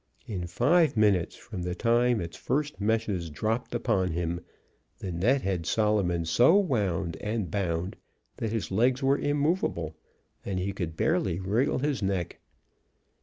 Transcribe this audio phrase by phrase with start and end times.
[0.25, 4.43] In five minutes from the time its first meshes dropped upon him,
[4.97, 7.95] the net had Solomon so wound and bound
[8.37, 9.95] that his legs were immovable,
[10.43, 12.39] and he could barely wriggle his neck.